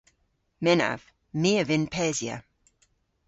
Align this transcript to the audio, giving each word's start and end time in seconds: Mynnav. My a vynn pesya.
Mynnav. 0.63 1.01
My 1.41 1.51
a 1.61 1.63
vynn 1.67 1.85
pesya. 1.95 2.35